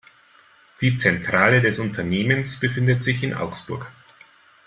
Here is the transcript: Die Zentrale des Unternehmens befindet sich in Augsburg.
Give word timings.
Die 0.81 0.95
Zentrale 0.95 1.61
des 1.61 1.77
Unternehmens 1.77 2.59
befindet 2.59 3.03
sich 3.03 3.23
in 3.23 3.35
Augsburg. 3.35 3.91